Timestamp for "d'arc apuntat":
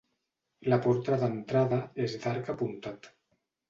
2.27-3.17